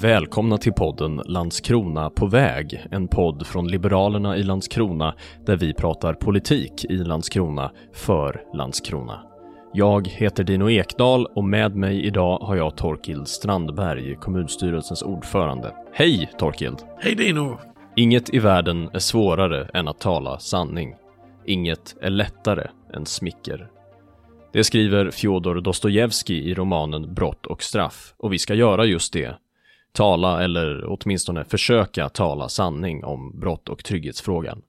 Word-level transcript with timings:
Välkomna 0.00 0.58
till 0.58 0.72
podden 0.72 1.22
Landskrona 1.26 2.10
på 2.10 2.26
väg, 2.26 2.86
en 2.90 3.08
podd 3.08 3.46
från 3.46 3.68
Liberalerna 3.68 4.36
i 4.36 4.42
Landskrona 4.42 5.14
där 5.46 5.56
vi 5.56 5.74
pratar 5.74 6.14
politik 6.14 6.84
i 6.84 6.96
Landskrona 6.96 7.72
för 7.92 8.44
Landskrona. 8.54 9.22
Jag 9.72 10.08
heter 10.08 10.44
Dino 10.44 10.70
Ekdal 10.70 11.26
och 11.26 11.44
med 11.44 11.76
mig 11.76 12.06
idag 12.06 12.38
har 12.38 12.56
jag 12.56 12.76
Torkild 12.76 13.28
Strandberg, 13.28 14.16
kommunstyrelsens 14.16 15.02
ordförande. 15.02 15.74
Hej 15.92 16.30
Torkild! 16.38 16.78
Hej 16.98 17.14
Dino! 17.14 17.58
Inget 17.96 18.34
i 18.34 18.38
världen 18.38 18.90
är 18.92 18.98
svårare 18.98 19.70
än 19.74 19.88
att 19.88 20.00
tala 20.00 20.38
sanning. 20.38 20.94
Inget 21.46 21.96
är 22.00 22.10
lättare 22.10 22.66
än 22.94 23.06
smicker. 23.06 23.68
Det 24.52 24.64
skriver 24.64 25.10
Fjodor 25.10 25.60
Dostojevskij 25.60 26.50
i 26.50 26.54
romanen 26.54 27.14
Brott 27.14 27.46
och 27.46 27.62
straff 27.62 28.14
och 28.18 28.32
vi 28.32 28.38
ska 28.38 28.54
göra 28.54 28.84
just 28.84 29.12
det. 29.12 29.36
Tala 29.92 30.44
eller 30.44 30.84
åtminstone 30.86 31.44
försöka 31.44 32.08
tala 32.08 32.48
sanning 32.48 33.04
om 33.04 33.40
brott 33.40 33.68
och 33.68 33.84
trygghetsfrågan. 33.84 34.62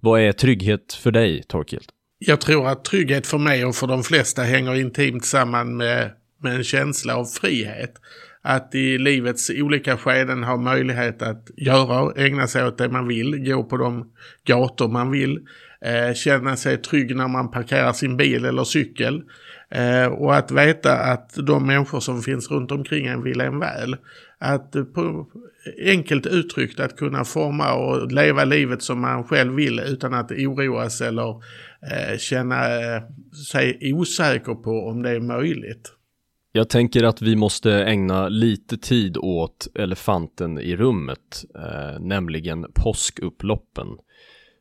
Vad 0.00 0.20
är 0.20 0.32
trygghet 0.32 0.92
för 0.92 1.10
dig, 1.10 1.42
Torkild? 1.42 1.84
Jag 2.18 2.40
tror 2.40 2.68
att 2.68 2.84
trygghet 2.84 3.26
för 3.26 3.38
mig 3.38 3.64
och 3.64 3.74
för 3.74 3.86
de 3.86 4.02
flesta 4.02 4.42
hänger 4.42 4.74
intimt 4.74 5.24
samman 5.24 5.76
med, 5.76 6.10
med 6.42 6.56
en 6.56 6.64
känsla 6.64 7.16
av 7.16 7.24
frihet. 7.24 7.92
Att 8.42 8.74
i 8.74 8.98
livets 8.98 9.50
olika 9.50 9.96
skeden 9.96 10.44
ha 10.44 10.56
möjlighet 10.56 11.22
att 11.22 11.50
göra 11.56 12.00
och 12.02 12.18
ägna 12.18 12.46
sig 12.46 12.64
åt 12.64 12.78
det 12.78 12.88
man 12.88 13.08
vill, 13.08 13.44
gå 13.44 13.64
på 13.64 13.76
de 13.76 14.12
gator 14.44 14.88
man 14.88 15.10
vill, 15.10 15.38
eh, 15.80 16.14
känna 16.14 16.56
sig 16.56 16.76
trygg 16.76 17.16
när 17.16 17.28
man 17.28 17.50
parkerar 17.50 17.92
sin 17.92 18.16
bil 18.16 18.44
eller 18.44 18.64
cykel. 18.64 19.22
Eh, 19.70 20.06
och 20.06 20.36
att 20.36 20.50
veta 20.50 20.98
att 20.98 21.34
de 21.46 21.66
människor 21.66 22.00
som 22.00 22.22
finns 22.22 22.50
runt 22.50 22.70
omkring 22.70 23.06
en 23.06 23.22
vill 23.22 23.40
en 23.40 23.58
väl. 23.58 23.96
Att 24.44 24.72
på, 24.94 25.26
enkelt 25.86 26.26
uttryckt 26.26 26.80
att 26.80 26.96
kunna 26.96 27.24
forma 27.24 27.74
och 27.74 28.12
leva 28.12 28.44
livet 28.44 28.82
som 28.82 29.00
man 29.00 29.24
själv 29.24 29.54
vill 29.54 29.80
utan 29.80 30.14
att 30.14 30.30
oroas 30.30 31.00
eller 31.00 31.30
eh, 31.92 32.18
känna 32.18 32.56
eh, 32.56 33.02
sig 33.52 33.92
osäker 33.94 34.54
på 34.54 34.70
om 34.70 35.02
det 35.02 35.10
är 35.10 35.20
möjligt. 35.20 35.92
Jag 36.52 36.68
tänker 36.68 37.04
att 37.04 37.22
vi 37.22 37.36
måste 37.36 37.72
ägna 37.72 38.28
lite 38.28 38.78
tid 38.78 39.16
åt 39.16 39.68
elefanten 39.74 40.58
i 40.58 40.76
rummet, 40.76 41.44
eh, 41.54 42.00
nämligen 42.00 42.66
påskupploppen. 42.74 43.88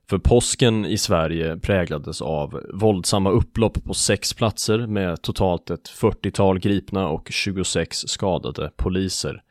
För 0.10 0.18
påsken 0.18 0.86
i 0.86 0.98
Sverige 0.98 1.58
präglades 1.58 2.22
av 2.22 2.62
våldsamma 2.74 3.32
upplopp 3.32 3.84
på 3.84 3.94
sex 3.94 4.34
platser 4.34 4.88
med 4.88 5.22
totalt 5.22 5.70
ett 5.70 5.90
40-tal 5.90 6.60
gripna 6.60 7.08
och 7.08 7.28
26 7.32 7.98
skadade 7.98 8.72
poliser. 8.76 9.44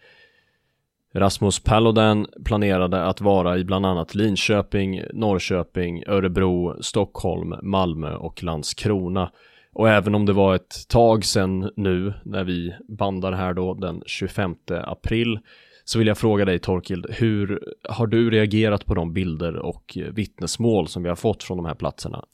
Rasmus 1.15 1.61
Paludan 1.61 2.27
planerade 2.45 3.05
att 3.05 3.21
vara 3.21 3.59
i 3.59 3.65
bland 3.65 3.87
annat 3.87 4.15
Linköping, 4.15 5.03
Norrköping, 5.13 6.03
Örebro, 6.07 6.83
Stockholm, 6.83 7.55
Malmö 7.63 8.15
och 8.15 8.43
Landskrona. 8.43 9.31
Och 9.73 9.89
även 9.89 10.15
om 10.15 10.27
det 10.27 10.33
var 10.33 10.55
ett 10.55 10.89
tag 10.89 11.25
sedan 11.25 11.71
nu 11.77 12.15
när 12.25 12.45
vi 12.45 12.75
bandar 12.89 13.33
här 13.33 13.55
då 13.55 13.75
den 13.75 14.03
25 14.07 14.55
april 14.69 15.39
så 15.85 15.99
vill 15.99 16.09
jag 16.09 16.19
fråga 16.19 16.45
dig 16.45 16.59
Torkild, 16.59 17.07
hur 17.11 17.61
har 17.89 18.07
du 18.07 18.31
reagerat 18.31 18.87
på 18.87 18.95
de 18.95 19.13
bilder 19.13 19.57
och 19.57 19.99
vittnesmål 20.13 20.89
som 20.89 21.03
vi 21.03 21.09
har 21.09 21.17
fått 21.17 21.43
från 21.43 21.57
de 21.57 21.67
här 21.67 21.75
platserna? 21.75 22.25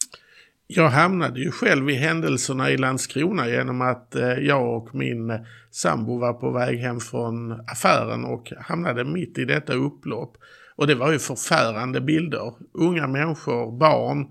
Jag 0.68 0.88
hamnade 0.88 1.40
ju 1.40 1.50
själv 1.50 1.90
i 1.90 1.94
händelserna 1.94 2.70
i 2.70 2.76
Landskrona 2.76 3.48
genom 3.48 3.80
att 3.80 4.14
eh, 4.14 4.32
jag 4.32 4.76
och 4.76 4.94
min 4.94 5.32
sambo 5.70 6.18
var 6.18 6.32
på 6.32 6.50
väg 6.50 6.78
hem 6.78 7.00
från 7.00 7.52
affären 7.52 8.24
och 8.24 8.52
hamnade 8.60 9.04
mitt 9.04 9.38
i 9.38 9.44
detta 9.44 9.74
upplopp. 9.74 10.36
Och 10.76 10.86
det 10.86 10.94
var 10.94 11.12
ju 11.12 11.18
förfärande 11.18 12.00
bilder. 12.00 12.52
Unga 12.74 13.06
människor, 13.06 13.78
barn, 13.78 14.26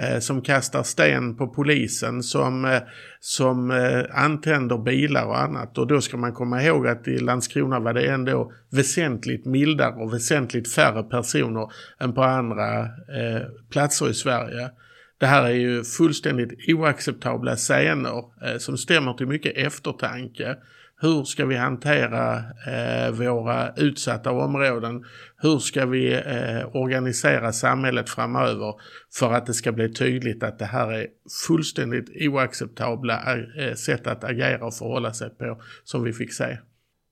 eh, 0.00 0.18
som 0.18 0.42
kastar 0.42 0.82
sten 0.82 1.36
på 1.36 1.48
polisen, 1.48 2.22
som, 2.22 2.64
eh, 2.64 2.82
som 3.20 3.70
eh, 3.70 4.04
antänder 4.24 4.78
bilar 4.78 5.26
och 5.26 5.40
annat. 5.40 5.78
Och 5.78 5.86
då 5.86 6.00
ska 6.00 6.16
man 6.16 6.32
komma 6.32 6.62
ihåg 6.62 6.86
att 6.86 7.08
i 7.08 7.18
Landskrona 7.18 7.80
var 7.80 7.94
det 7.94 8.06
ändå 8.06 8.52
väsentligt 8.70 9.46
mildare 9.46 9.94
och 9.94 10.14
väsentligt 10.14 10.72
färre 10.72 11.02
personer 11.02 11.72
än 12.00 12.12
på 12.12 12.22
andra 12.22 12.80
eh, 12.82 13.42
platser 13.70 14.10
i 14.10 14.14
Sverige. 14.14 14.70
Det 15.20 15.26
här 15.26 15.44
är 15.44 15.54
ju 15.54 15.84
fullständigt 15.84 16.68
oacceptabla 16.68 17.56
scener 17.56 18.24
eh, 18.44 18.58
som 18.58 18.78
stämmer 18.78 19.12
till 19.12 19.26
mycket 19.26 19.56
eftertanke. 19.56 20.56
Hur 21.00 21.24
ska 21.24 21.46
vi 21.46 21.56
hantera 21.56 22.36
eh, 22.66 23.10
våra 23.10 23.74
utsatta 23.76 24.30
områden? 24.30 25.04
Hur 25.36 25.58
ska 25.58 25.86
vi 25.86 26.12
eh, 26.14 26.76
organisera 26.76 27.52
samhället 27.52 28.10
framöver 28.10 28.74
för 29.18 29.32
att 29.32 29.46
det 29.46 29.54
ska 29.54 29.72
bli 29.72 29.92
tydligt 29.92 30.42
att 30.42 30.58
det 30.58 30.64
här 30.64 30.92
är 30.92 31.06
fullständigt 31.46 32.28
oacceptabla 32.28 33.36
eh, 33.58 33.74
sätt 33.74 34.06
att 34.06 34.24
agera 34.24 34.66
och 34.66 34.74
förhålla 34.74 35.12
sig 35.12 35.30
på 35.30 35.62
som 35.84 36.04
vi 36.04 36.12
fick 36.12 36.32
se. 36.32 36.58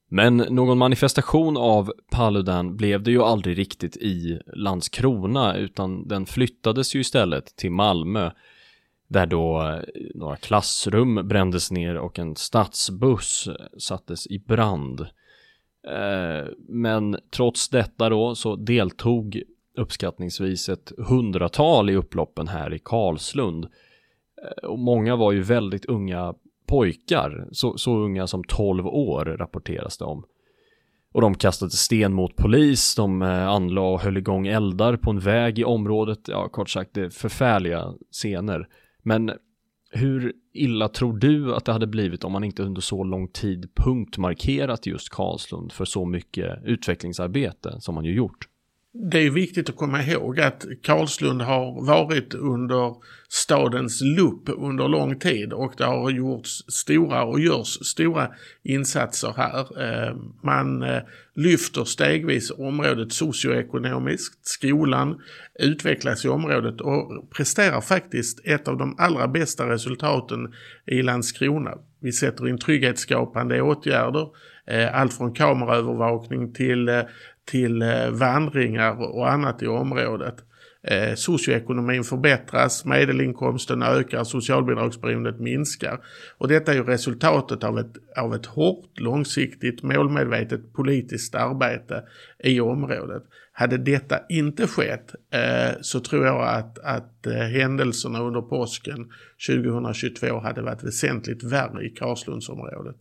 Men 0.08 0.36
någon 0.36 0.78
manifestation 0.78 1.56
av 1.56 1.92
Paludan 2.10 2.76
blev 2.76 3.02
det 3.02 3.10
ju 3.10 3.22
aldrig 3.22 3.58
riktigt 3.58 3.96
i 3.96 4.40
Landskrona 4.46 5.56
utan 5.56 6.08
den 6.08 6.26
flyttades 6.26 6.94
ju 6.94 7.00
istället 7.00 7.56
till 7.56 7.72
Malmö 7.72 8.30
där 9.08 9.26
då 9.26 9.62
eh, 9.62 9.82
några 10.14 10.36
klassrum 10.36 11.28
brändes 11.28 11.70
ner 11.70 11.96
och 11.96 12.18
en 12.18 12.36
stadsbuss 12.36 13.48
sattes 13.78 14.26
i 14.26 14.38
brand. 14.38 15.00
Eh, 15.88 16.48
men 16.68 17.16
trots 17.30 17.68
detta 17.68 18.08
då 18.08 18.34
så 18.34 18.56
deltog 18.56 19.42
uppskattningsvis 19.76 20.68
ett 20.68 20.92
hundratal 20.98 21.90
i 21.90 21.96
upploppen 21.96 22.48
här 22.48 22.74
i 22.74 22.78
Karlslund. 22.78 23.64
Eh, 24.44 24.68
och 24.68 24.78
många 24.78 25.16
var 25.16 25.32
ju 25.32 25.42
väldigt 25.42 25.84
unga 25.84 26.34
pojkar, 26.68 27.48
så, 27.52 27.78
så 27.78 27.96
unga 27.96 28.26
som 28.26 28.44
12 28.44 28.86
år 28.86 29.24
rapporteras 29.24 29.98
det 29.98 30.04
om. 30.04 30.24
Och 31.12 31.20
de 31.20 31.34
kastade 31.34 31.70
sten 31.70 32.14
mot 32.14 32.36
polis, 32.36 32.94
de 32.94 33.22
eh, 33.22 33.48
anlade 33.48 33.86
och 33.86 34.00
höll 34.00 34.16
igång 34.16 34.46
eldar 34.46 34.96
på 34.96 35.10
en 35.10 35.20
väg 35.20 35.58
i 35.58 35.64
området. 35.64 36.18
Ja, 36.28 36.48
kort 36.48 36.70
sagt, 36.70 36.94
det 36.94 37.00
är 37.00 37.10
förfärliga 37.10 37.94
scener. 38.12 38.68
Men 39.02 39.30
hur 39.90 40.32
illa 40.54 40.88
tror 40.88 41.18
du 41.18 41.54
att 41.54 41.64
det 41.64 41.72
hade 41.72 41.86
blivit 41.86 42.24
om 42.24 42.32
man 42.32 42.44
inte 42.44 42.62
under 42.62 42.80
så 42.80 43.04
lång 43.04 43.28
tid 43.28 43.70
punktmarkerat 43.74 44.86
just 44.86 45.08
Karlslund 45.08 45.72
för 45.72 45.84
så 45.84 46.04
mycket 46.04 46.58
utvecklingsarbete 46.64 47.76
som 47.80 47.94
man 47.94 48.04
ju 48.04 48.14
gjort? 48.14 48.48
Det 48.92 49.18
är 49.18 49.30
viktigt 49.30 49.68
att 49.68 49.76
komma 49.76 50.02
ihåg 50.02 50.40
att 50.40 50.66
Karlslund 50.82 51.42
har 51.42 51.86
varit 51.86 52.34
under 52.34 52.94
stadens 53.28 54.00
lupp 54.00 54.42
under 54.46 54.88
lång 54.88 55.18
tid 55.18 55.52
och 55.52 55.74
det 55.76 55.84
har 55.84 56.10
gjorts 56.10 56.50
stora 56.68 57.24
och 57.24 57.40
görs 57.40 57.86
stora 57.86 58.28
insatser 58.62 59.34
här. 59.36 59.82
Eh, 59.82 60.16
man 60.42 60.82
eh, 60.82 61.02
lyfter 61.34 61.84
stegvis 61.84 62.50
området 62.50 63.12
socioekonomiskt, 63.12 64.46
skolan 64.46 65.20
utvecklas 65.58 66.24
i 66.24 66.28
området 66.28 66.80
och 66.80 67.30
presterar 67.30 67.80
faktiskt 67.80 68.40
ett 68.44 68.68
av 68.68 68.76
de 68.76 68.96
allra 68.98 69.28
bästa 69.28 69.68
resultaten 69.68 70.54
i 70.86 71.02
Landskrona. 71.02 71.74
Vi 72.00 72.12
sätter 72.12 72.48
in 72.48 72.58
trygghetsskapande 72.58 73.62
åtgärder, 73.62 74.28
eh, 74.66 75.00
allt 75.00 75.14
från 75.14 75.34
kameraövervakning 75.34 76.52
till 76.52 76.88
till 77.48 77.82
eh, 77.82 78.10
vandringar 78.10 79.16
och 79.16 79.30
annat 79.30 79.62
i 79.62 79.66
området. 79.66 80.34
Eh, 80.82 81.14
socioekonomin 81.14 82.04
förbättras, 82.04 82.84
medelinkomsten 82.84 83.82
ökar, 83.82 84.24
socialbidragsberoendet 84.24 85.40
minskar. 85.40 86.00
Och 86.38 86.48
detta 86.48 86.72
är 86.72 86.76
ju 86.76 86.82
resultatet 86.82 87.64
av 87.64 87.78
ett, 87.78 87.92
av 88.16 88.34
ett 88.34 88.46
hårt, 88.46 89.00
långsiktigt, 89.00 89.82
målmedvetet 89.82 90.72
politiskt 90.72 91.34
arbete 91.34 92.02
i 92.44 92.60
området. 92.60 93.22
Hade 93.52 93.78
detta 93.78 94.18
inte 94.28 94.66
skett 94.66 95.14
eh, 95.30 95.76
så 95.80 96.00
tror 96.00 96.26
jag 96.26 96.48
att, 96.48 96.78
att 96.78 97.26
eh, 97.26 97.32
händelserna 97.32 98.20
under 98.20 98.40
påsken 98.40 99.12
2022 99.48 100.40
hade 100.40 100.62
varit 100.62 100.84
väsentligt 100.84 101.42
värre 101.42 101.84
i 101.84 101.88
Karlslundsområdet. 101.88 102.96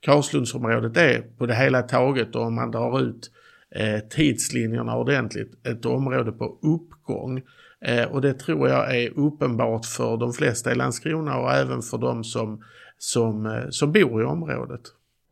Karlslundsområdet 0.00 0.96
är 0.96 1.20
på 1.38 1.46
det 1.46 1.54
hela 1.54 1.82
taget, 1.82 2.36
om 2.36 2.54
man 2.54 2.70
drar 2.70 3.00
ut 3.00 3.30
eh, 3.74 3.98
tidslinjerna 4.10 4.96
ordentligt, 4.96 5.66
ett 5.66 5.84
område 5.84 6.32
på 6.32 6.58
uppgång. 6.62 7.42
Eh, 7.84 8.04
och 8.04 8.20
det 8.20 8.34
tror 8.34 8.68
jag 8.68 8.96
är 8.96 9.18
uppenbart 9.18 9.86
för 9.86 10.16
de 10.16 10.32
flesta 10.32 10.72
i 10.72 10.74
Landskrona 10.74 11.38
och 11.38 11.52
även 11.52 11.82
för 11.82 11.98
de 11.98 12.24
som, 12.24 12.62
som, 12.98 13.46
eh, 13.46 13.68
som 13.70 13.92
bor 13.92 14.22
i 14.22 14.24
området. 14.24 14.80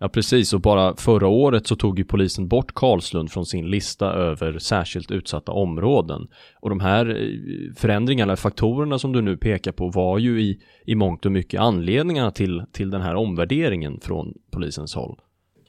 Ja 0.02 0.08
precis 0.08 0.52
och 0.52 0.60
bara 0.60 0.96
förra 0.96 1.28
året 1.28 1.66
så 1.66 1.76
tog 1.76 1.98
ju 1.98 2.04
polisen 2.04 2.48
bort 2.48 2.74
Karlslund 2.74 3.30
från 3.30 3.46
sin 3.46 3.70
lista 3.70 4.06
över 4.12 4.58
särskilt 4.58 5.10
utsatta 5.10 5.52
områden. 5.52 6.28
Och 6.60 6.70
de 6.70 6.80
här 6.80 7.06
eh, 7.06 7.74
förändringarna, 7.76 8.36
faktorerna 8.36 8.98
som 8.98 9.12
du 9.12 9.20
nu 9.22 9.36
pekar 9.36 9.72
på 9.72 9.88
var 9.88 10.18
ju 10.18 10.42
i, 10.42 10.60
i 10.86 10.94
mångt 10.94 11.26
och 11.26 11.32
mycket 11.32 11.60
anledningarna 11.60 12.30
till, 12.30 12.62
till 12.72 12.90
den 12.90 13.02
här 13.02 13.14
omvärderingen 13.14 14.00
från 14.00 14.34
polisens 14.52 14.94
håll. 14.94 15.18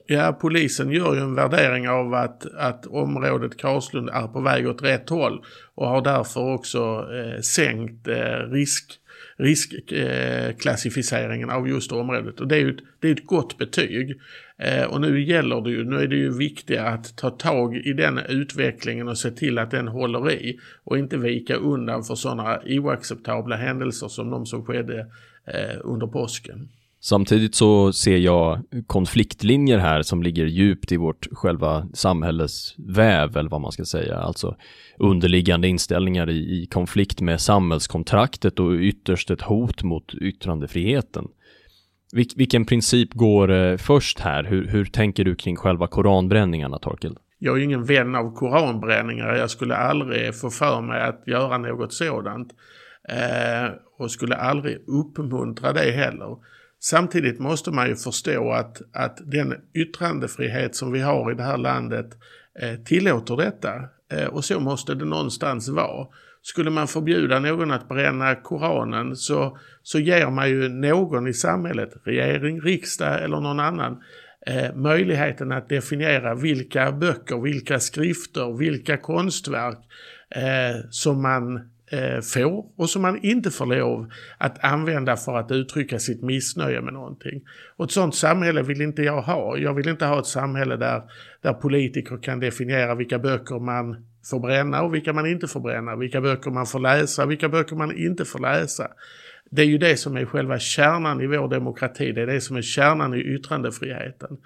Ja, 0.06 0.38
polisen 0.42 0.92
gör 0.92 1.16
ju 1.16 1.22
en 1.22 1.36
värdering 1.36 1.90
av 1.90 2.14
att, 2.14 2.46
att 2.56 2.86
området 2.86 3.58
Karlslund 3.58 4.10
är 4.10 4.28
på 4.28 4.42
väg 4.42 4.68
åt 4.68 4.84
rätt 4.84 5.10
håll 5.10 5.46
och 5.76 5.88
har 5.88 6.02
därför 6.02 6.54
också 6.54 7.08
eh, 7.14 7.42
sänkt 7.42 8.08
eh, 8.08 8.52
risk 8.52 9.02
riskklassificeringen 9.38 11.50
eh, 11.50 11.56
av 11.56 11.68
just 11.68 11.92
området. 11.92 12.40
Och 12.40 12.48
det 12.48 12.56
är 12.56 12.60
ju 12.60 12.70
ett, 12.70 12.84
det 13.00 13.08
är 13.08 13.12
ett 13.12 13.26
gott 13.26 13.58
betyg. 13.58 14.20
Eh, 14.58 14.84
och 14.84 15.02
nu 15.02 15.22
gäller 15.22 15.62
det 15.62 15.70
ju, 15.70 15.84
nu 15.84 15.96
är 15.96 16.08
det 16.08 16.16
ju 16.16 16.38
viktigt 16.38 16.80
att 16.80 17.18
ta 17.18 17.30
tag 17.30 17.78
i 17.78 17.94
den 17.94 18.18
utvecklingen 18.18 19.08
och 19.08 19.18
se 19.18 19.32
till 19.32 19.58
att 19.58 19.72
den 19.72 19.88
håller 19.88 20.32
i 20.32 20.60
och 20.84 20.98
inte 20.98 21.18
vika 21.18 21.56
undan 21.56 22.04
för 22.04 22.16
sådana 22.16 22.62
oacceptabla 22.66 23.56
händelser 23.56 24.08
som 24.08 24.30
de 24.30 24.46
som 24.46 24.66
skedde 24.66 25.00
eh, 25.46 25.78
under 25.84 26.08
påsken. 26.08 26.70
Samtidigt 27.04 27.56
så 27.56 27.94
ser 27.94 28.18
jag 28.18 28.60
konfliktlinjer 28.88 29.78
här 29.78 30.02
som 30.02 30.24
ligger 30.24 30.46
djupt 30.46 30.92
i 30.92 30.98
vårt 30.98 31.28
själva 31.32 31.88
samhälles 31.94 32.76
väv 32.78 33.38
eller 33.38 33.50
vad 33.50 33.62
man 33.62 33.72
ska 33.72 33.86
säga. 33.86 34.18
Alltså 34.18 34.56
underliggande 34.98 35.68
inställningar 35.68 36.30
i, 36.30 36.64
i 36.64 36.66
konflikt 36.66 37.22
med 37.22 37.42
samhällskontraktet 37.42 38.60
och 38.60 38.72
ytterst 38.72 39.32
ett 39.32 39.42
hot 39.42 39.84
mot 39.84 40.14
yttrandefriheten. 40.14 41.28
Vil, 42.14 42.28
vilken 42.36 42.66
princip 42.66 43.14
går 43.14 43.52
eh, 43.52 43.78
först 43.78 44.20
här? 44.20 44.44
Hur, 44.44 44.68
hur 44.68 44.86
tänker 44.86 45.24
du 45.24 45.36
kring 45.36 45.56
själva 45.56 45.88
koranbränningarna, 45.88 46.80
Torkel? 46.80 47.18
Jag 47.40 47.58
är 47.58 47.64
ingen 47.64 47.86
vän 47.86 48.16
av 48.16 48.36
koranbränningar. 48.36 49.36
Jag 49.36 49.50
skulle 49.50 49.76
aldrig 49.76 50.36
få 50.36 50.50
för 50.50 50.82
mig 50.82 51.02
att 51.02 51.24
göra 51.28 51.58
något 51.58 51.94
sådant. 51.94 52.52
Eh, 53.10 53.70
och 54.00 54.12
skulle 54.12 54.36
aldrig 54.36 54.78
uppmuntra 54.88 55.74
det 55.74 55.92
heller. 55.92 56.38
Samtidigt 56.84 57.40
måste 57.40 57.72
man 57.72 57.88
ju 57.88 57.96
förstå 57.96 58.52
att, 58.52 58.82
att 58.94 59.18
den 59.26 59.56
yttrandefrihet 59.74 60.76
som 60.76 60.92
vi 60.92 61.00
har 61.00 61.32
i 61.32 61.36
det 61.36 61.44
här 61.44 61.58
landet 61.58 62.18
eh, 62.60 62.76
tillåter 62.76 63.38
detta. 63.38 63.74
Eh, 64.12 64.28
och 64.28 64.46
så 64.46 64.60
måste 64.60 64.96
det 64.96 65.06
någonstans 65.06 65.70
vara. 65.70 66.08
Skulle 66.42 66.70
man 66.70 66.88
förbjuda 66.88 67.40
någon 67.40 67.72
att 67.72 67.90
bränna 67.90 68.36
Koranen 68.36 69.16
så, 69.16 69.58
så 69.84 70.00
ger 70.00 70.30
man 70.30 70.50
ju 70.50 70.70
någon 70.70 71.28
i 71.28 71.34
samhället, 71.34 71.94
regering, 72.04 72.62
riksdag 72.62 73.24
eller 73.24 73.40
någon 73.40 73.60
annan, 73.60 74.04
eh, 74.48 74.76
möjligheten 74.76 75.52
att 75.52 75.70
definiera 75.70 76.36
vilka 76.36 76.92
böcker, 76.92 77.42
vilka 77.42 77.80
skrifter, 77.80 78.58
vilka 78.58 78.98
konstverk 78.98 79.78
eh, 80.36 80.86
som 80.90 81.22
man 81.22 81.72
eh, 81.92 82.22
får 82.22 82.66
och 82.78 82.90
som 82.90 83.02
man 83.02 83.20
inte 83.24 83.52
får 83.52 83.66
lov 83.66 84.12
att 84.38 84.64
använda 84.64 85.18
för 85.18 85.38
att 85.38 85.52
uttrycka 85.52 86.00
sitt 86.00 86.22
missnöje 86.22 86.82
med 86.82 86.94
någonting. 86.94 87.42
Och 87.78 87.86
ett 87.86 87.92
sånt 87.92 88.16
samhälle 88.16 88.62
vill 88.62 88.82
inte 88.82 89.04
jag 89.04 89.22
ha. 89.22 89.58
Jag 89.58 89.74
vill 89.74 89.88
inte 89.88 90.06
ha 90.06 90.20
ett 90.20 90.26
samhälle 90.26 90.76
där, 90.76 91.02
där 91.42 91.54
politiker 91.54 92.18
kan 92.18 92.40
definiera 92.40 92.96
vilka 92.96 93.20
böcker 93.20 93.60
man 93.60 94.06
får 94.30 94.40
bränna 94.40 94.82
och 94.82 94.94
vilka 94.94 95.14
man 95.14 95.28
inte 95.28 95.48
får 95.48 95.60
bränna, 95.60 95.96
vilka 95.96 96.22
böcker 96.22 96.52
man 96.52 96.66
får 96.66 96.80
läsa, 96.80 97.24
och 97.24 97.32
vilka 97.32 97.50
böcker 97.50 97.76
man 97.76 97.98
inte 97.98 98.26
får 98.26 98.40
läsa. 98.40 98.88
Det 99.52 99.62
är 99.62 99.66
ju 99.66 99.78
det 99.78 99.98
som 99.98 100.18
är 100.18 100.26
själva 100.26 100.60
kärnan 100.60 101.22
i 101.22 101.28
vår 101.28 101.48
demokrati, 101.48 102.12
det 102.12 102.22
är 102.22 102.28
det 102.28 102.42
som 102.42 102.58
är 102.58 102.62
kärnan 102.62 103.14
i 103.14 103.18
yttrandefriheten. 103.18 104.38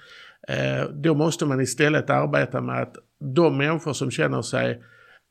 Eh, 0.47 0.89
då 0.89 1.13
måste 1.13 1.45
man 1.45 1.62
istället 1.62 2.09
arbeta 2.09 2.62
med 2.62 2.81
att 2.81 2.95
de 3.36 3.57
människor 3.57 3.94
som 3.94 4.12
känner 4.12 4.42
sig 4.42 4.81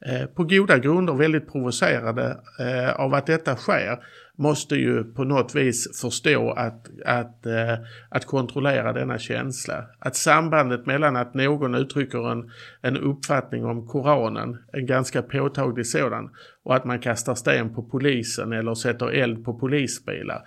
Eh, 0.09 0.27
på 0.27 0.45
goda 0.45 0.79
grunder 0.79 1.15
väldigt 1.15 1.53
provocerade 1.53 2.37
eh, 2.61 3.01
av 3.01 3.15
att 3.15 3.27
detta 3.27 3.57
sker 3.57 3.99
måste 4.37 4.77
ju 4.77 5.05
på 5.05 5.25
något 5.25 5.55
vis 5.55 6.01
förstå 6.01 6.51
att, 6.51 6.89
att, 7.07 7.47
eh, 7.47 7.75
att 8.09 8.25
kontrollera 8.27 8.93
denna 8.93 9.19
känsla. 9.19 9.85
Att 9.99 10.17
sambandet 10.17 10.87
mellan 10.87 11.17
att 11.17 11.35
någon 11.35 11.75
uttrycker 11.75 12.33
en, 12.33 12.51
en 12.81 12.97
uppfattning 12.97 13.65
om 13.65 13.89
Koranen, 13.89 14.59
en 14.73 14.87
ganska 14.87 15.23
påtaglig 15.23 15.87
sådan, 15.87 16.31
och 16.65 16.75
att 16.77 16.85
man 16.85 16.99
kastar 16.99 17.35
sten 17.35 17.75
på 17.75 17.83
polisen 17.83 18.53
eller 18.53 18.75
sätter 18.75 19.11
eld 19.11 19.45
på 19.45 19.59
polisbilar. 19.59 20.43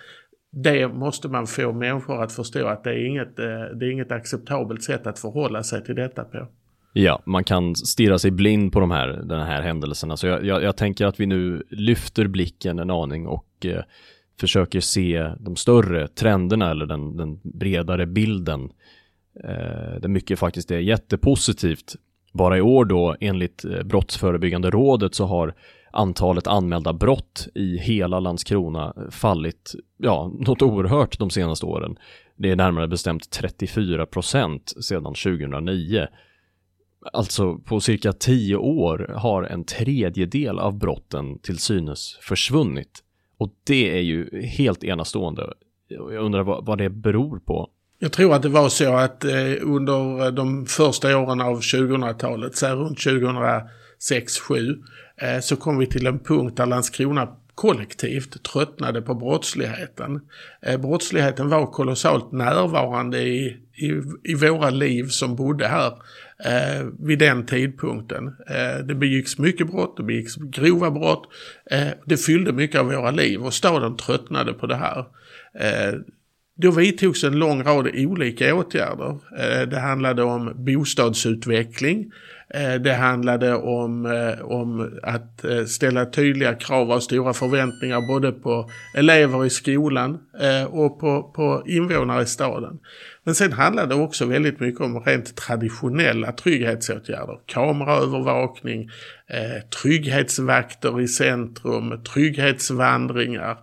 Det 0.52 0.88
måste 0.88 1.28
man 1.28 1.48
få 1.48 1.74
människor 1.74 2.24
att 2.24 2.32
förstå 2.32 2.68
att 2.68 2.84
det 2.84 2.90
är 2.90 3.06
inget, 3.06 3.40
eh, 3.40 3.46
det 3.76 3.86
är 3.86 3.92
inget 3.92 4.12
acceptabelt 4.12 4.84
sätt 4.84 5.08
att 5.08 5.20
förhålla 5.20 5.64
sig 5.64 5.84
till 5.84 5.96
detta 5.96 6.24
på. 6.24 6.48
Ja, 7.00 7.22
man 7.26 7.44
kan 7.44 7.76
stirra 7.76 8.20
sig 8.20 8.32
blind 8.32 8.74
på 8.74 8.80
de 8.80 8.92
här, 8.92 9.08
den 9.08 9.40
här 9.40 9.62
händelserna. 9.62 10.18
Så 10.18 10.28
jag, 10.28 10.46
jag, 10.46 10.64
jag 10.64 10.78
tänker 10.78 11.06
att 11.06 11.20
vi 11.20 11.26
nu 11.26 11.64
lyfter 11.70 12.28
blicken 12.28 12.80
en 12.80 12.90
aning 12.90 13.28
och 13.28 13.66
eh, 13.66 13.84
försöker 14.40 14.80
se 14.80 15.32
de 15.40 15.56
större 15.56 16.08
trenderna 16.08 16.72
eller 16.72 16.86
den, 16.86 17.18
den 17.18 17.40
bredare 17.44 18.06
bilden. 18.06 18.70
Eh, 19.44 20.00
där 20.02 20.08
mycket 20.08 20.40
faktiskt 20.40 20.72
är 20.72 20.80
jättepositivt. 20.80 21.96
Bara 22.34 22.58
i 22.58 22.62
år 22.62 22.86
då, 22.86 23.16
enligt 23.20 23.66
eh, 23.66 23.84
Brottsförebyggande 23.84 24.70
rådet, 24.70 25.16
så 25.16 25.26
har 25.26 25.54
antalet 25.92 26.48
anmälda 26.48 26.94
brott 26.94 27.48
i 27.56 27.78
hela 27.78 28.20
Landskrona 28.20 28.94
fallit, 29.12 29.76
ja, 29.98 30.32
något 30.40 30.62
oerhört 30.62 31.20
de 31.20 31.30
senaste 31.30 31.66
åren. 31.66 31.98
Det 32.36 32.52
är 32.52 32.56
närmare 32.56 32.88
bestämt 32.88 33.30
34 33.32 34.06
procent 34.06 34.74
sedan 34.82 35.14
2009. 35.14 36.08
Alltså 37.14 37.58
på 37.58 37.80
cirka 37.80 38.14
tio 38.14 38.56
år 38.56 39.14
har 39.18 39.44
en 39.44 39.64
tredjedel 39.64 40.60
av 40.60 40.78
brotten 40.78 41.40
till 41.40 41.58
synes 41.58 42.18
försvunnit. 42.22 43.04
Och 43.38 43.54
det 43.64 43.98
är 43.98 44.02
ju 44.02 44.42
helt 44.42 44.84
enastående. 44.84 45.54
Jag 45.88 46.24
undrar 46.26 46.44
vad, 46.44 46.66
vad 46.66 46.78
det 46.78 46.90
beror 46.90 47.40
på. 47.40 47.70
Jag 48.00 48.12
tror 48.12 48.34
att 48.34 48.42
det 48.42 48.50
var 48.50 48.70
så 48.70 48.94
att 48.96 49.24
eh, 49.24 49.54
under 49.62 50.26
eh, 50.26 50.32
de 50.32 50.66
första 50.66 51.18
åren 51.18 51.42
av 51.42 51.60
2000-talet, 51.60 52.56
så 52.56 52.68
runt 52.68 53.00
2006-2007, 53.00 54.84
eh, 55.18 55.40
så 55.42 55.56
kom 55.56 55.78
vi 55.78 55.88
till 55.88 56.08
en 56.08 56.20
punkt 56.20 56.58
där 56.58 56.66
Landskrona 56.66 57.28
kollektivt 57.56 58.44
tröttnade 58.44 59.02
på 59.02 59.14
brottsligheten. 59.14 60.22
Eh, 60.62 60.78
brottsligheten 60.78 61.50
var 61.50 61.66
kolossalt 61.66 62.32
närvarande 62.32 63.22
i, 63.22 63.58
i, 63.74 64.02
i 64.24 64.36
våra 64.36 64.70
liv 64.70 65.04
som 65.04 65.36
bodde 65.36 65.68
här 65.68 65.94
eh, 66.46 66.86
vid 67.00 67.20
den 67.20 67.46
tidpunkten. 67.46 68.28
Eh, 68.28 68.86
det 68.86 68.96
begicks 68.96 69.38
mycket 69.38 69.68
brott, 69.68 69.98
det 69.98 70.04
begicks 70.04 70.36
grova 70.36 70.92
brott. 70.92 71.24
Eh, 71.72 71.88
det 72.06 72.18
fyllde 72.18 72.54
mycket 72.54 72.80
av 72.80 72.86
våra 72.86 73.12
liv 73.12 73.42
och 73.42 73.54
staden 73.54 73.98
tröttnade 73.98 74.54
på 74.54 74.68
det 74.68 74.76
här. 74.76 75.06
Eh, 75.60 76.00
då 76.56 76.72
vidtogs 76.72 77.24
en 77.24 77.40
lång 77.40 77.64
rad 77.64 77.88
olika 77.94 78.56
åtgärder. 78.56 79.20
Eh, 79.40 79.70
det 79.70 79.80
handlade 79.80 80.24
om 80.24 80.54
bostadsutveckling. 80.66 82.12
Eh, 82.54 82.74
det 82.74 82.94
handlade 82.94 83.56
om, 83.56 84.06
eh, 84.06 84.46
om 84.46 85.00
att 85.04 85.46
eh, 85.46 85.66
ställa 85.66 86.06
tydliga 86.06 86.54
krav 86.54 86.92
och 86.92 87.04
stora 87.04 87.34
förväntningar 87.34 88.08
både 88.08 88.32
på 88.32 88.70
elever 88.96 89.46
i 89.46 89.50
skolan 89.50 90.20
och 90.70 91.00
på, 91.00 91.24
på 91.24 91.64
invånare 91.66 92.24
i 92.24 92.26
staden. 92.26 92.80
Men 93.24 93.36
sen 93.36 93.54
handlade 93.54 93.96
det 93.96 94.02
också 94.02 94.26
väldigt 94.26 94.60
mycket 94.60 94.82
om 94.82 95.00
rent 95.00 95.36
traditionella 95.36 96.32
trygghetsåtgärder. 96.32 97.40
Kameraövervakning, 97.46 98.90
trygghetsvakter 99.82 101.02
i 101.02 101.08
centrum, 101.08 102.04
trygghetsvandringar. 102.04 103.58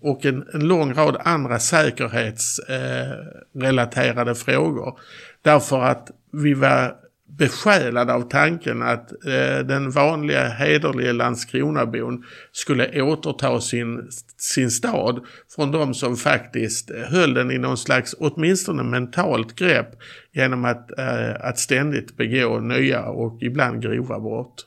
Och 0.00 0.26
en, 0.26 0.44
en, 0.54 0.68
lång 0.68 0.94
rad 0.94 1.16
andra 1.20 1.58
säkerhetsrelaterade 1.58 4.34
frågor. 4.34 4.98
Därför 5.42 5.80
att 5.80 6.10
vi 6.32 6.54
var 6.54 6.94
besjälade 7.28 8.14
av 8.14 8.28
tanken 8.28 8.82
att 8.82 9.12
eh, 9.12 9.66
den 9.66 9.90
vanliga 9.90 10.48
hederliga 10.48 11.12
Landskronabon 11.12 12.24
skulle 12.52 13.02
återta 13.02 13.60
sin, 13.60 14.10
sin 14.36 14.70
stad 14.70 15.24
från 15.56 15.70
de 15.70 15.94
som 15.94 16.16
faktiskt 16.16 16.90
eh, 16.90 16.96
höll 16.96 17.34
den 17.34 17.50
i 17.50 17.58
någon 17.58 17.76
slags 17.76 18.14
åtminstone 18.18 18.82
mentalt 18.82 19.54
grepp 19.54 19.88
genom 20.32 20.64
att, 20.64 20.98
eh, 20.98 21.34
att 21.40 21.58
ständigt 21.58 22.16
begå 22.16 22.60
nya 22.60 23.04
och 23.04 23.42
ibland 23.42 23.82
grova 23.82 24.20
brott. 24.20 24.64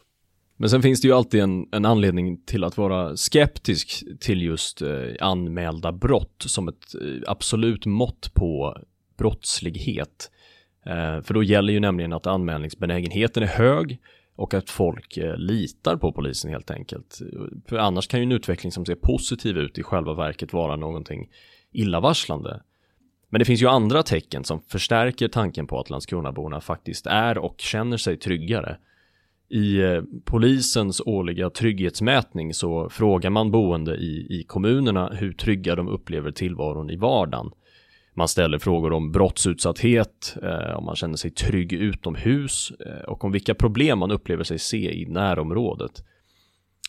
Men 0.57 0.69
sen 0.69 0.81
finns 0.81 1.01
det 1.01 1.07
ju 1.07 1.13
alltid 1.13 1.39
en, 1.39 1.65
en 1.71 1.85
anledning 1.85 2.43
till 2.45 2.63
att 2.63 2.77
vara 2.77 3.17
skeptisk 3.17 4.03
till 4.19 4.41
just 4.41 4.81
eh, 4.81 4.89
anmälda 5.19 5.91
brott 5.91 6.43
som 6.45 6.67
ett 6.67 6.95
eh, 7.01 7.21
absolut 7.27 7.85
mått 7.85 8.33
på 8.33 8.77
brottslighet. 9.17 10.31
Eh, 10.85 11.21
för 11.21 11.33
då 11.33 11.43
gäller 11.43 11.73
ju 11.73 11.79
nämligen 11.79 12.13
att 12.13 12.27
anmälningsbenägenheten 12.27 13.43
är 13.43 13.47
hög 13.47 13.99
och 14.35 14.53
att 14.53 14.69
folk 14.69 15.17
eh, 15.17 15.37
litar 15.37 15.95
på 15.95 16.11
polisen 16.11 16.51
helt 16.51 16.71
enkelt. 16.71 17.19
För 17.67 17.77
annars 17.77 18.07
kan 18.07 18.19
ju 18.19 18.23
en 18.23 18.31
utveckling 18.31 18.71
som 18.71 18.85
ser 18.85 18.95
positiv 18.95 19.57
ut 19.57 19.77
i 19.77 19.83
själva 19.83 20.13
verket 20.13 20.53
vara 20.53 20.75
någonting 20.75 21.29
illavarslande. 21.71 22.61
Men 23.29 23.39
det 23.39 23.45
finns 23.45 23.61
ju 23.61 23.67
andra 23.67 24.03
tecken 24.03 24.43
som 24.43 24.61
förstärker 24.61 25.27
tanken 25.27 25.67
på 25.67 25.79
att 25.79 25.89
Landskronaborna 25.89 26.61
faktiskt 26.61 27.07
är 27.07 27.37
och 27.37 27.55
känner 27.57 27.97
sig 27.97 28.17
tryggare. 28.17 28.77
I 29.49 29.81
eh, 29.81 30.01
polisens 30.25 31.01
årliga 31.05 31.49
trygghetsmätning 31.49 32.53
så 32.53 32.89
frågar 32.89 33.29
man 33.29 33.51
boende 33.51 33.95
i, 33.95 34.39
i 34.39 34.43
kommunerna 34.47 35.07
hur 35.07 35.33
trygga 35.33 35.75
de 35.75 35.87
upplever 35.87 36.31
tillvaron 36.31 36.89
i 36.89 36.95
vardagen. 36.95 37.51
Man 38.13 38.27
ställer 38.27 38.59
frågor 38.59 38.93
om 38.93 39.11
brottsutsatthet, 39.11 40.37
eh, 40.43 40.77
om 40.77 40.85
man 40.85 40.95
känner 40.95 41.15
sig 41.15 41.31
trygg 41.31 41.73
utomhus 41.73 42.71
eh, 42.85 43.03
och 43.03 43.23
om 43.23 43.31
vilka 43.31 43.55
problem 43.55 43.99
man 43.99 44.11
upplever 44.11 44.43
sig 44.43 44.59
se 44.59 45.01
i 45.01 45.05
närområdet. 45.05 46.03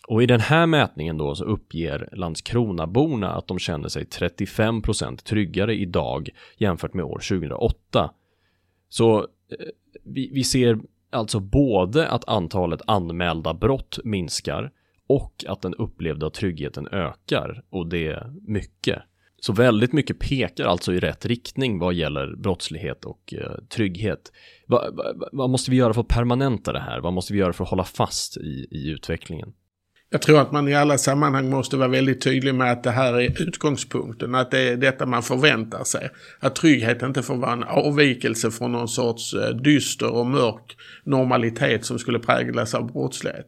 Och 0.08 0.22
i 0.22 0.26
den 0.26 0.40
här 0.40 0.66
mätningen 0.66 1.18
då 1.18 1.34
så 1.34 1.44
uppger 1.44 2.08
Landskronaborna 2.12 3.32
att 3.32 3.46
de 3.46 3.58
känner 3.58 3.88
sig 3.88 4.04
35% 4.04 5.16
tryggare 5.16 5.74
idag 5.74 6.28
jämfört 6.56 6.94
med 6.94 7.04
år 7.04 7.20
2008. 7.28 8.10
Så 8.88 9.18
eh, 9.18 9.26
vi, 10.04 10.30
vi 10.32 10.44
ser 10.44 10.78
alltså 11.10 11.40
både 11.40 12.08
att 12.08 12.28
antalet 12.28 12.80
anmälda 12.86 13.54
brott 13.54 13.98
minskar 14.04 14.70
och 15.06 15.44
att 15.48 15.62
den 15.62 15.74
upplevda 15.74 16.30
tryggheten 16.30 16.88
ökar 16.88 17.62
och 17.70 17.86
det 17.86 18.26
mycket. 18.42 19.02
Så 19.46 19.52
väldigt 19.52 19.92
mycket 19.92 20.18
pekar 20.18 20.64
alltså 20.64 20.92
i 20.92 21.00
rätt 21.00 21.26
riktning 21.26 21.78
vad 21.78 21.94
gäller 21.94 22.36
brottslighet 22.36 23.04
och 23.04 23.34
eh, 23.34 23.64
trygghet. 23.74 24.32
Va, 24.66 24.90
va, 24.92 25.28
vad 25.32 25.50
måste 25.50 25.70
vi 25.70 25.76
göra 25.76 25.94
för 25.94 26.00
att 26.00 26.08
permanenta 26.08 26.72
det 26.72 26.80
här? 26.80 27.00
Vad 27.00 27.12
måste 27.12 27.32
vi 27.32 27.38
göra 27.38 27.52
för 27.52 27.64
att 27.64 27.70
hålla 27.70 27.84
fast 27.84 28.36
i, 28.36 28.68
i 28.70 28.90
utvecklingen? 28.90 29.48
Jag 30.10 30.22
tror 30.22 30.40
att 30.40 30.52
man 30.52 30.68
i 30.68 30.74
alla 30.74 30.98
sammanhang 30.98 31.50
måste 31.50 31.76
vara 31.76 31.88
väldigt 31.88 32.22
tydlig 32.22 32.54
med 32.54 32.72
att 32.72 32.82
det 32.82 32.90
här 32.90 33.20
är 33.20 33.42
utgångspunkten, 33.42 34.34
att 34.34 34.50
det 34.50 34.58
är 34.58 34.76
detta 34.76 35.06
man 35.06 35.22
förväntar 35.22 35.84
sig. 35.84 36.10
Att 36.40 36.56
trygghet 36.56 37.02
inte 37.02 37.22
får 37.22 37.36
vara 37.36 37.52
en 37.52 37.64
avvikelse 37.64 38.50
från 38.50 38.72
någon 38.72 38.88
sorts 38.88 39.34
eh, 39.34 39.56
dyster 39.56 40.10
och 40.10 40.26
mörk 40.26 40.76
normalitet 41.04 41.84
som 41.84 41.98
skulle 41.98 42.18
präglas 42.18 42.74
av 42.74 42.92
brottslighet. 42.92 43.46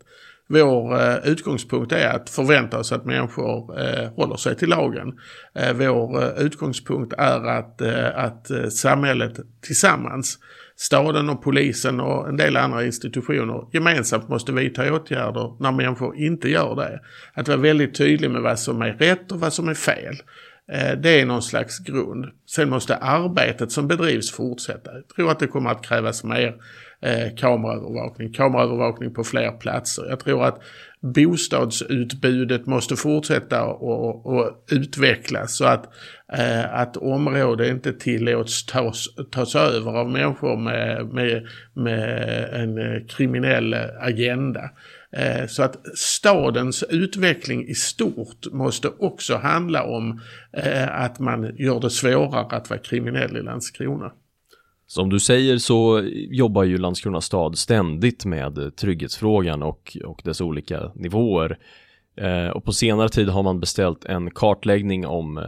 Vår 0.49 1.01
eh, 1.01 1.17
utgångspunkt 1.25 1.93
är 1.93 2.09
att 2.09 2.31
förvänta 2.31 2.79
oss 2.79 2.93
att 2.93 3.05
människor 3.05 3.81
eh, 3.81 4.11
håller 4.11 4.37
sig 4.37 4.57
till 4.57 4.69
lagen. 4.69 5.19
Eh, 5.55 5.73
vår 5.73 6.23
eh, 6.23 6.45
utgångspunkt 6.45 7.13
är 7.19 7.49
att, 7.49 7.81
eh, 7.81 8.19
att 8.19 8.51
eh, 8.51 8.69
samhället 8.69 9.33
tillsammans, 9.63 10.39
staden 10.77 11.31
och 11.31 11.43
polisen 11.43 12.01
och 12.01 12.29
en 12.29 12.37
del 12.37 12.57
andra 12.57 12.85
institutioner 12.85 13.69
gemensamt 13.73 14.29
måste 14.29 14.53
vidta 14.53 14.95
åtgärder 14.95 15.63
när 15.63 15.73
människor 15.73 16.17
inte 16.17 16.51
gör 16.51 16.77
det. 16.77 17.01
Att 17.35 17.49
vara 17.49 17.59
väldigt 17.59 17.95
tydlig 17.95 18.31
med 18.31 18.43
vad 18.43 18.59
som 18.59 18.83
är 18.83 18.93
rätt 18.93 19.33
och 19.33 19.41
vad 19.41 19.53
som 19.53 19.69
är 19.69 19.75
fel. 19.75 20.15
Eh, 20.73 20.99
det 20.99 21.21
är 21.21 21.27
någon 21.27 21.43
slags 21.43 21.79
grund. 21.79 22.27
Sen 22.47 22.71
måste 22.71 22.97
arbetet 22.97 23.73
som 23.73 23.89
bedrivs 23.89 24.33
fortsätta. 24.33 24.95
Jag 24.95 25.09
tror 25.09 25.31
att 25.31 25.39
det 25.39 25.47
kommer 25.47 25.71
att 25.71 25.87
krävas 25.87 26.25
mer 26.25 26.55
eh, 27.05 27.35
kameraövervakning, 27.37 28.33
kameraövervakning 28.33 29.15
på 29.15 29.25
fler 29.25 29.51
platser. 29.51 30.07
Jag 30.09 30.21
tror 30.21 30.45
att 30.45 30.63
bostadsutbudet 31.01 32.67
måste 32.67 32.97
fortsätta 32.97 33.65
och, 33.65 34.65
utvecklas 34.71 35.57
så 35.57 35.65
att, 35.65 35.85
eh, 36.33 36.75
att 36.75 36.97
områden 36.97 37.71
inte 37.71 37.93
tillåts 37.93 38.67
tas, 38.67 39.09
tas 39.31 39.55
över 39.55 39.99
av 39.99 40.11
människor 40.11 40.57
med, 40.57 41.07
med, 41.07 41.47
med 41.73 42.49
en 42.53 42.79
eh, 42.79 43.07
kriminell 43.07 43.77
agenda. 44.01 44.71
Eh, 45.17 45.47
så 45.47 45.63
att 45.63 45.99
stadens 45.99 46.85
utveckling 46.91 47.69
i 47.69 47.75
stort 47.75 48.53
måste 48.53 48.89
också 48.89 49.37
handla 49.37 49.83
om 49.85 50.21
eh, 50.53 51.01
att 51.01 51.19
man 51.19 51.57
gör 51.57 51.81
det 51.81 51.91
svårare 51.91 52.57
att 52.57 52.71
vara 52.71 52.81
kriminell 52.81 53.37
i 53.37 53.43
Landskrona. 53.43 54.13
Som 54.87 55.11
du 55.11 55.21
säger 55.21 55.59
så 55.59 56.03
jobbar 56.15 56.65
ju 56.65 56.79
Landskrona 56.79 57.21
stad 57.21 57.59
ständigt 57.59 58.25
med 58.25 58.77
trygghetsfrågan 58.77 59.63
och, 59.63 59.97
och 60.05 60.21
dess 60.25 60.41
olika 60.41 60.93
nivåer. 60.95 61.59
Eh, 62.17 62.49
och 62.49 62.65
på 62.65 62.73
senare 62.73 63.09
tid 63.09 63.29
har 63.29 63.43
man 63.43 63.61
beställt 63.61 64.05
en 64.05 64.31
kartläggning 64.31 65.07
om 65.07 65.39
eh, 65.39 65.45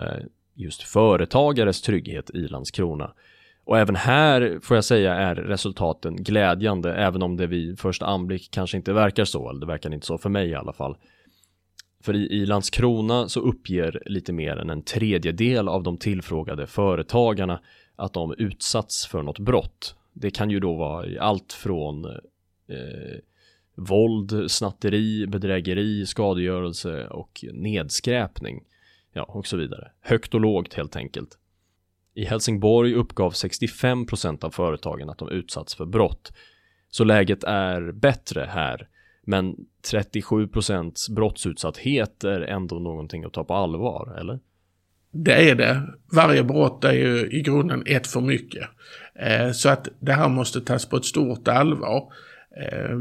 just 0.55 0.83
företagares 0.83 1.83
trygghet 1.83 2.31
i 2.31 2.39
Landskrona. 2.39 3.13
Och 3.65 3.79
även 3.79 3.97
här 3.97 4.59
får 4.63 4.77
jag 4.77 4.85
säga 4.85 5.15
är 5.15 5.35
resultaten 5.35 6.17
glädjande, 6.17 6.95
även 6.95 7.23
om 7.23 7.37
det 7.37 7.47
vid 7.47 7.81
första 7.81 8.07
anblick 8.07 8.51
kanske 8.51 8.77
inte 8.77 8.93
verkar 8.93 9.25
så, 9.25 9.51
eller 9.51 9.61
det 9.61 9.67
verkar 9.67 9.95
inte 9.95 10.07
så 10.07 10.19
för 10.19 10.31
mig 10.31 10.49
i 10.49 10.55
alla 10.55 10.73
fall. 10.73 10.97
För 12.05 12.17
i, 12.17 12.27
i 12.27 12.47
Landskrona 12.47 13.29
så 13.29 13.41
uppger 13.41 14.03
lite 14.07 14.33
mer 14.33 14.57
än 14.57 14.71
en 14.71 14.83
tredjedel 14.83 15.69
av 15.69 15.83
de 15.83 15.99
tillfrågade 15.99 16.67
företagarna 16.67 17.61
att 17.97 18.13
de 18.13 18.35
utsatts 18.39 19.07
för 19.07 19.23
något 19.23 19.39
brott. 19.39 19.95
Det 20.13 20.31
kan 20.31 20.51
ju 20.51 20.61
då 20.61 20.75
vara 20.75 21.21
allt 21.21 21.53
från 21.53 22.05
eh, 22.05 23.19
våld, 23.75 24.51
snatteri, 24.51 25.27
bedrägeri, 25.27 26.07
skadegörelse 26.07 27.07
och 27.07 27.45
nedskräpning. 27.53 28.65
Ja, 29.13 29.23
och 29.23 29.47
så 29.47 29.57
vidare. 29.57 29.91
Högt 30.01 30.35
och 30.35 30.41
lågt 30.41 30.75
helt 30.75 30.97
enkelt. 30.97 31.39
I 32.15 32.25
Helsingborg 32.25 32.95
uppgav 32.95 33.33
65% 33.33 34.45
av 34.45 34.51
företagen 34.51 35.11
att 35.11 35.19
de 35.19 35.29
utsatts 35.29 35.75
för 35.75 35.87
brott. 35.87 36.33
Så 36.91 37.05
läget 37.05 37.45
är 37.45 37.93
bättre 37.93 38.49
här. 38.51 38.89
Men 39.23 39.57
37% 39.93 41.15
brottsutsatthet 41.15 42.25
är 42.25 42.41
ändå 42.41 42.79
någonting 42.79 43.25
att 43.25 43.33
ta 43.33 43.45
på 43.45 43.55
allvar, 43.55 44.17
eller? 44.21 44.41
Det 45.11 45.51
är 45.51 45.55
det. 45.55 45.83
Varje 46.13 46.45
brott 46.45 46.85
är 46.85 46.93
ju 46.93 47.29
i 47.31 47.43
grunden 47.43 47.83
ett 47.87 48.07
för 48.07 48.21
mycket. 48.21 48.69
Eh, 49.19 49.53
så 49.53 49.69
att 49.69 49.89
det 50.01 50.13
här 50.13 50.29
måste 50.29 50.61
tas 50.61 50.89
på 50.89 50.97
ett 50.97 51.05
stort 51.05 51.49
allvar. 51.49 52.13
Eh, 52.63 52.99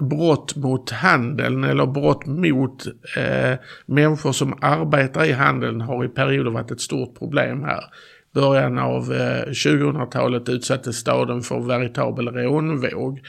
brott 0.00 0.56
mot 0.56 0.90
handeln 0.90 1.64
eller 1.64 1.86
brott 1.86 2.26
mot 2.26 2.86
eh, 3.16 3.58
människor 3.86 4.32
som 4.32 4.58
arbetar 4.60 5.24
i 5.24 5.32
handeln 5.32 5.80
har 5.80 6.04
i 6.04 6.08
perioder 6.08 6.50
varit 6.50 6.70
ett 6.70 6.80
stort 6.80 7.18
problem 7.18 7.64
här 7.64 7.84
början 8.34 8.78
av 8.78 9.12
2000-talet 9.12 10.48
utsattes 10.48 10.96
staden 10.96 11.42
för 11.42 11.60
veritabel 11.60 12.28
rånvåg 12.28 13.20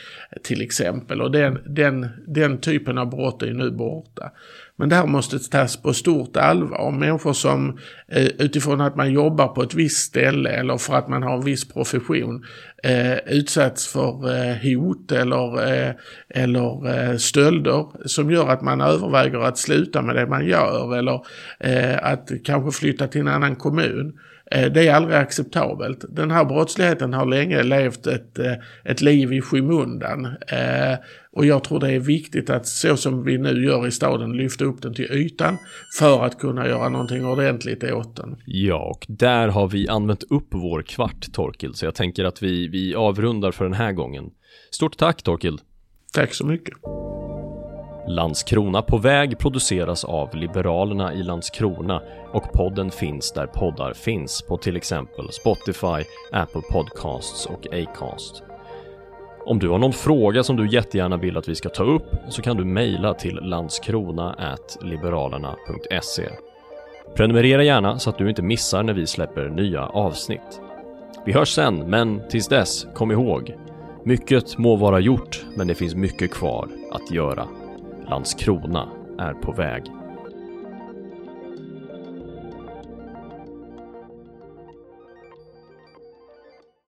till 0.43 0.61
exempel. 0.61 1.21
Och 1.21 1.31
den, 1.31 1.59
den, 1.65 2.07
den 2.27 2.57
typen 2.57 2.97
av 2.97 3.09
brott 3.09 3.43
är 3.43 3.53
nu 3.53 3.71
borta. 3.71 4.31
Men 4.81 4.89
det 4.89 4.95
här 4.95 5.07
måste 5.07 5.39
tas 5.39 5.81
på 5.81 5.93
stort 5.93 6.38
allvar. 6.38 6.91
Människor 6.91 7.33
som 7.33 7.77
eh, 8.07 8.25
utifrån 8.25 8.81
att 8.81 8.95
man 8.95 9.13
jobbar 9.13 9.47
på 9.47 9.63
ett 9.63 9.73
visst 9.73 9.97
ställe 9.97 10.50
eller 10.50 10.77
för 10.77 10.95
att 10.95 11.07
man 11.07 11.23
har 11.23 11.33
en 11.33 11.45
viss 11.45 11.67
profession 11.67 12.45
eh, 12.83 13.17
för 13.93 14.29
eh, 14.35 14.55
hot 14.55 15.11
eller, 15.11 15.73
eh, 15.73 15.91
eller 16.29 16.89
eh, 16.89 17.17
stölder 17.17 18.07
som 18.07 18.31
gör 18.31 18.50
att 18.50 18.61
man 18.61 18.81
överväger 18.81 19.39
att 19.39 19.57
sluta 19.57 20.01
med 20.01 20.15
det 20.15 20.27
man 20.27 20.45
gör 20.45 20.97
eller 20.97 21.25
eh, 21.59 22.05
att 22.11 22.31
kanske 22.43 22.79
flytta 22.79 23.07
till 23.07 23.21
en 23.21 23.27
annan 23.27 23.55
kommun. 23.55 24.13
Eh, 24.51 24.72
det 24.72 24.88
är 24.88 24.93
aldrig 24.93 25.17
acceptabelt. 25.17 26.05
Den 26.10 26.31
här 26.31 26.46
brottsligheten 26.46 27.13
har 27.13 27.25
länge 27.25 27.63
levt 27.63 28.08
ett, 28.08 28.39
eh, 28.39 28.53
ett 28.84 29.01
liv 29.01 29.34
i 29.34 29.41
skymundan. 29.41 30.25
Eh, 30.25 30.98
och 31.31 31.46
jag 31.46 31.63
tror 31.63 31.79
det 31.79 31.91
är 31.91 32.00
viktigt 32.00 32.50
att 32.50 32.67
så 32.67 32.98
som 32.98 33.24
vi 33.24 33.38
nu 33.38 33.65
gör 33.65 33.88
i 33.88 33.91
staden 33.91 34.31
lyfta 34.31 34.65
upp 34.65 34.81
den 34.81 34.93
till 34.93 35.12
ytan 35.12 35.58
för 36.00 36.25
att 36.25 36.39
kunna 36.39 36.67
göra 36.67 36.89
någonting 36.89 37.25
ordentligt 37.25 37.84
åt 37.84 38.15
den. 38.15 38.38
Ja, 38.46 38.77
och 38.77 39.05
där 39.10 39.48
har 39.48 39.67
vi 39.67 39.88
använt 39.88 40.24
upp 40.24 40.48
vår 40.51 40.81
kvart 40.81 41.34
Torkild, 41.34 41.75
så 41.75 41.86
jag 41.86 41.96
tänker 41.96 42.24
att 42.24 42.43
vi, 42.43 42.67
vi 42.67 42.96
avrundar 42.96 43.51
för 43.51 43.65
den 43.65 43.74
här 43.74 43.91
gången. 43.91 44.25
Stort 44.72 44.98
tack 44.98 45.24
Torkild! 45.24 45.60
Tack 46.13 46.34
så 46.34 46.46
mycket! 46.46 46.74
Landskrona 48.08 48.81
på 48.81 48.98
väg 48.98 49.39
produceras 49.39 50.03
av 50.03 50.36
Liberalerna 50.36 51.13
i 51.13 51.24
Landskrona 51.24 52.01
och 52.31 52.53
podden 52.53 52.91
finns 52.91 53.31
där 53.31 53.48
poddar 53.48 53.93
finns 53.93 54.41
på 54.41 54.58
till 54.58 54.75
exempel 54.75 55.31
Spotify, 55.31 56.03
Apple 56.31 56.62
Podcasts 56.72 57.46
och 57.46 57.67
Acast. 57.74 58.43
Om 59.46 59.60
du 59.60 59.70
har 59.70 59.77
någon 59.77 59.93
fråga 59.93 60.43
som 60.43 60.55
du 60.55 60.67
jättegärna 60.67 61.17
vill 61.17 61.38
att 61.38 61.50
vi 61.50 61.55
ska 61.55 61.70
ta 61.70 61.84
upp 61.84 62.15
så 62.29 62.41
kan 62.41 62.58
du 62.58 62.65
mejla 62.65 63.13
till 63.13 63.36
landskrona.liberalerna.se. 63.36 66.29
Prenumerera 67.15 67.63
gärna 67.63 68.00
så 68.00 68.10
att 68.10 68.17
du 68.17 68.29
inte 68.29 68.41
missar 68.41 68.84
när 68.84 68.93
vi 68.93 69.08
släpper 69.08 69.50
nya 69.50 69.86
avsnitt. 69.86 70.62
Vi 71.25 71.34
hörs 71.34 71.50
sen, 71.50 71.89
men 71.89 72.22
tills 72.29 72.48
dess, 72.48 72.88
kom 72.93 73.12
ihåg. 73.12 73.55
Mycket 74.03 74.58
må 74.58 74.75
vara 74.75 75.00
gjort, 75.00 75.46
men 75.55 75.67
det 75.67 75.75
finns 75.75 75.96
mycket 75.96 76.31
kvar 76.31 76.70
att 76.91 77.12
göra. 77.12 77.48
Landskrona 78.11 78.87
är 79.19 79.33
på 79.33 79.51
väg. 79.51 80.00